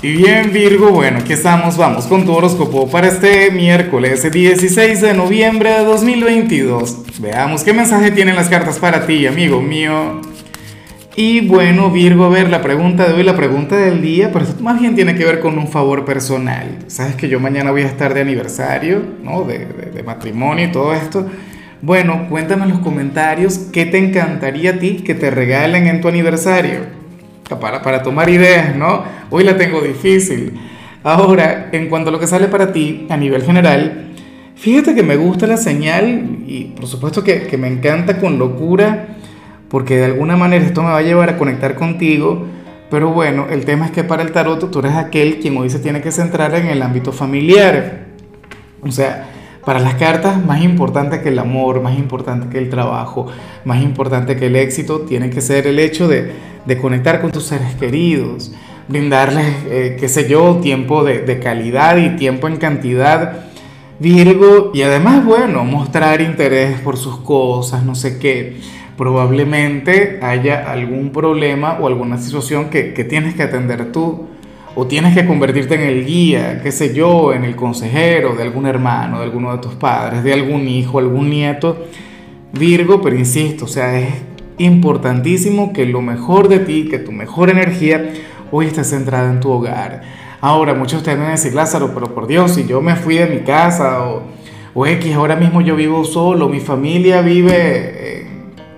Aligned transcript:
Y 0.00 0.12
bien 0.12 0.52
Virgo, 0.52 0.90
bueno, 0.90 1.18
aquí 1.18 1.32
estamos, 1.32 1.76
vamos 1.76 2.06
con 2.06 2.24
tu 2.24 2.32
horóscopo 2.32 2.88
para 2.88 3.08
este 3.08 3.50
miércoles 3.50 4.30
16 4.30 5.00
de 5.00 5.12
noviembre 5.12 5.72
de 5.72 5.84
2022. 5.84 7.20
Veamos 7.20 7.64
qué 7.64 7.72
mensaje 7.72 8.12
tienen 8.12 8.36
las 8.36 8.48
cartas 8.48 8.78
para 8.78 9.06
ti, 9.06 9.26
amigo 9.26 9.60
mío. 9.60 10.20
Y 11.16 11.40
bueno, 11.40 11.90
Virgo, 11.90 12.26
a 12.26 12.28
ver, 12.28 12.48
la 12.48 12.62
pregunta 12.62 13.08
de 13.08 13.14
hoy, 13.14 13.24
la 13.24 13.34
pregunta 13.34 13.76
del 13.76 14.00
día, 14.00 14.30
pero 14.32 14.46
más 14.60 14.80
bien 14.80 14.94
tiene 14.94 15.16
que 15.16 15.24
ver 15.24 15.40
con 15.40 15.58
un 15.58 15.66
favor 15.66 16.04
personal. 16.04 16.78
Sabes 16.86 17.16
que 17.16 17.28
yo 17.28 17.40
mañana 17.40 17.72
voy 17.72 17.82
a 17.82 17.86
estar 17.86 18.14
de 18.14 18.20
aniversario, 18.20 19.02
¿no? 19.24 19.42
De, 19.42 19.66
de 19.66 20.02
matrimonio 20.04 20.66
y 20.66 20.70
todo 20.70 20.94
esto. 20.94 21.26
Bueno, 21.82 22.28
cuéntame 22.28 22.66
en 22.66 22.70
los 22.70 22.78
comentarios 22.78 23.58
qué 23.72 23.84
te 23.84 23.98
encantaría 23.98 24.70
a 24.70 24.78
ti 24.78 25.02
que 25.04 25.16
te 25.16 25.28
regalen 25.30 25.88
en 25.88 26.00
tu 26.00 26.06
aniversario 26.06 26.97
para, 27.56 27.82
para 27.82 28.02
tomar 28.02 28.28
ideas, 28.28 28.76
¿no? 28.76 29.04
Hoy 29.30 29.44
la 29.44 29.56
tengo 29.56 29.80
difícil. 29.80 30.58
Ahora, 31.02 31.68
en 31.72 31.88
cuanto 31.88 32.10
a 32.10 32.12
lo 32.12 32.18
que 32.18 32.26
sale 32.26 32.48
para 32.48 32.72
ti 32.72 33.06
a 33.08 33.16
nivel 33.16 33.42
general, 33.42 34.12
fíjate 34.56 34.94
que 34.94 35.02
me 35.02 35.16
gusta 35.16 35.46
la 35.46 35.56
señal 35.56 36.40
y 36.46 36.72
por 36.76 36.86
supuesto 36.86 37.22
que, 37.22 37.46
que 37.46 37.56
me 37.56 37.68
encanta 37.68 38.18
con 38.18 38.38
locura, 38.38 39.16
porque 39.68 39.96
de 39.96 40.04
alguna 40.06 40.36
manera 40.36 40.64
esto 40.64 40.82
me 40.82 40.90
va 40.90 40.98
a 40.98 41.02
llevar 41.02 41.30
a 41.30 41.38
conectar 41.38 41.74
contigo. 41.74 42.46
Pero 42.90 43.10
bueno, 43.10 43.46
el 43.50 43.64
tema 43.64 43.86
es 43.86 43.92
que 43.92 44.02
para 44.02 44.22
el 44.22 44.32
tarot 44.32 44.70
tú 44.70 44.78
eres 44.78 44.94
aquel 44.94 45.38
quien 45.40 45.56
hoy 45.56 45.70
se 45.70 45.78
tiene 45.78 46.00
que 46.00 46.10
centrar 46.10 46.54
en 46.54 46.66
el 46.66 46.82
ámbito 46.82 47.12
familiar. 47.12 48.06
O 48.82 48.90
sea, 48.90 49.28
para 49.64 49.80
las 49.80 49.96
cartas, 49.96 50.42
más 50.44 50.62
importante 50.62 51.20
que 51.20 51.28
el 51.28 51.38
amor, 51.38 51.82
más 51.82 51.98
importante 51.98 52.48
que 52.48 52.56
el 52.56 52.70
trabajo, 52.70 53.26
más 53.66 53.82
importante 53.82 54.36
que 54.36 54.46
el 54.46 54.56
éxito, 54.56 55.00
tiene 55.00 55.28
que 55.28 55.42
ser 55.42 55.66
el 55.66 55.78
hecho 55.78 56.08
de, 56.08 56.32
de 56.68 56.76
conectar 56.76 57.22
con 57.22 57.32
tus 57.32 57.44
seres 57.44 57.74
queridos, 57.76 58.52
brindarles, 58.88 59.46
eh, 59.70 59.96
qué 59.98 60.06
sé 60.06 60.28
yo, 60.28 60.56
tiempo 60.56 61.02
de, 61.02 61.20
de 61.20 61.38
calidad 61.38 61.96
y 61.96 62.10
tiempo 62.16 62.46
en 62.46 62.58
cantidad. 62.58 63.46
Virgo, 63.98 64.70
y 64.74 64.82
además, 64.82 65.24
bueno, 65.24 65.64
mostrar 65.64 66.20
interés 66.20 66.78
por 66.80 66.98
sus 66.98 67.20
cosas, 67.20 67.84
no 67.84 67.94
sé 67.94 68.18
qué. 68.18 68.58
Probablemente 68.98 70.18
haya 70.20 70.70
algún 70.70 71.10
problema 71.10 71.78
o 71.80 71.86
alguna 71.86 72.18
situación 72.18 72.68
que, 72.68 72.92
que 72.92 73.04
tienes 73.04 73.34
que 73.34 73.44
atender 73.44 73.90
tú 73.90 74.26
o 74.74 74.86
tienes 74.86 75.14
que 75.14 75.26
convertirte 75.26 75.74
en 75.74 75.80
el 75.80 76.04
guía, 76.04 76.60
qué 76.62 76.70
sé 76.70 76.94
yo, 76.94 77.32
en 77.32 77.44
el 77.44 77.56
consejero 77.56 78.36
de 78.36 78.42
algún 78.42 78.66
hermano, 78.66 79.20
de 79.20 79.24
alguno 79.24 79.52
de 79.52 79.58
tus 79.62 79.72
padres, 79.72 80.22
de 80.22 80.34
algún 80.34 80.68
hijo, 80.68 80.98
algún 80.98 81.30
nieto, 81.30 81.86
Virgo, 82.52 83.00
pero 83.00 83.16
insisto, 83.16 83.64
o 83.64 83.68
sea, 83.68 83.98
es 83.98 84.27
importantísimo 84.58 85.72
que 85.72 85.86
lo 85.86 86.02
mejor 86.02 86.48
de 86.48 86.58
ti, 86.60 86.88
que 86.88 86.98
tu 86.98 87.12
mejor 87.12 87.50
energía 87.50 88.12
hoy 88.50 88.66
esté 88.66 88.84
centrada 88.84 89.30
en 89.30 89.40
tu 89.40 89.50
hogar. 89.50 90.02
Ahora, 90.40 90.74
muchos 90.74 91.04
me 91.06 91.16
van 91.16 91.26
a 91.26 91.30
decir, 91.30 91.54
Lázaro, 91.54 91.92
pero 91.94 92.14
por 92.14 92.26
Dios, 92.26 92.52
si 92.52 92.66
yo 92.66 92.80
me 92.80 92.96
fui 92.96 93.16
de 93.16 93.26
mi 93.26 93.40
casa 93.40 94.04
o, 94.04 94.22
o 94.74 94.86
X, 94.86 95.14
ahora 95.14 95.36
mismo 95.36 95.60
yo 95.60 95.74
vivo 95.74 96.04
solo, 96.04 96.48
mi 96.48 96.60
familia 96.60 97.22
vive, 97.22 98.26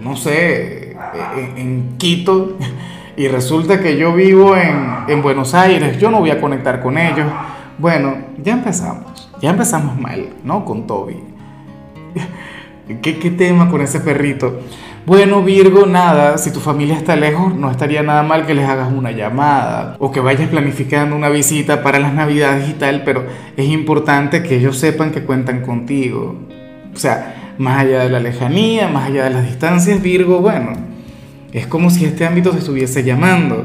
no 0.00 0.16
sé, 0.16 0.96
en, 1.36 1.58
en 1.58 1.98
Quito 1.98 2.56
y 3.16 3.28
resulta 3.28 3.80
que 3.80 3.96
yo 3.96 4.12
vivo 4.12 4.56
en, 4.56 5.22
Buenos 5.22 5.54
Aires, 5.54 5.98
yo 5.98 6.10
no 6.10 6.20
voy 6.20 6.30
a 6.30 6.40
conectar 6.40 6.80
con 6.82 6.98
ellos. 6.98 7.26
Bueno, 7.78 8.16
ya 8.42 8.52
empezamos, 8.52 9.30
ya 9.40 9.50
empezamos 9.50 9.98
mal, 9.98 10.28
¿no? 10.42 10.64
Con 10.64 10.86
Toby. 10.86 11.16
¿Qué, 12.86 13.18
¿Qué 13.18 13.30
tema 13.30 13.70
con 13.70 13.80
ese 13.80 14.00
perrito? 14.00 14.60
Bueno, 15.06 15.42
Virgo, 15.42 15.86
nada, 15.86 16.38
si 16.38 16.50
tu 16.50 16.60
familia 16.60 16.96
está 16.96 17.14
lejos, 17.14 17.54
no 17.54 17.70
estaría 17.70 18.02
nada 18.02 18.22
mal 18.22 18.46
que 18.46 18.54
les 18.54 18.66
hagas 18.66 18.90
una 18.90 19.10
llamada 19.10 19.96
o 19.98 20.10
que 20.10 20.20
vayas 20.20 20.48
planificando 20.48 21.14
una 21.14 21.28
visita 21.28 21.82
para 21.82 21.98
las 21.98 22.14
navidades 22.14 22.68
y 22.70 22.72
tal, 22.72 23.02
pero 23.04 23.26
es 23.56 23.66
importante 23.66 24.42
que 24.42 24.56
ellos 24.56 24.78
sepan 24.78 25.12
que 25.12 25.22
cuentan 25.22 25.60
contigo. 25.60 26.36
O 26.94 26.98
sea, 26.98 27.54
más 27.58 27.80
allá 27.80 28.04
de 28.04 28.10
la 28.10 28.20
lejanía, 28.20 28.88
más 28.88 29.08
allá 29.08 29.24
de 29.24 29.30
las 29.30 29.44
distancias, 29.44 30.02
Virgo, 30.02 30.40
bueno, 30.40 30.72
es 31.52 31.66
como 31.66 31.90
si 31.90 32.04
este 32.04 32.26
ámbito 32.26 32.50
te 32.50 32.58
estuviese 32.58 33.04
llamando. 33.04 33.64